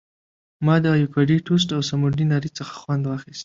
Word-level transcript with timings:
ما 0.65 0.75
د 0.83 0.85
ایوکاډو 0.95 1.43
ټوسټ 1.45 1.69
او 1.77 1.81
سموټي 1.89 2.25
ناري 2.31 2.49
څخه 2.57 2.73
خوند 2.79 3.03
واخیست. 3.05 3.39